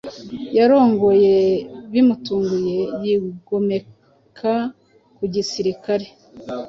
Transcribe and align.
Yarongoye 0.57 1.35
bimutunguye, 1.91 2.79
yigomeka 3.03 4.53
ku 5.15 5.23
gisirikare 5.33 6.07